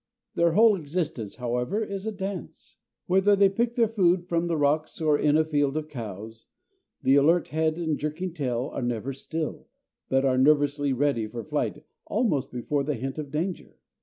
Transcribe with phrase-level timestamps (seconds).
[0.33, 2.77] Their whole existence, however, is a dance.
[3.05, 6.47] Whether they pick their food from the rocks or in a field of cows,
[7.03, 9.67] the alert head and jerking tail are never still,
[10.09, 13.77] but are nervously ready for flight almost before the hint of danger.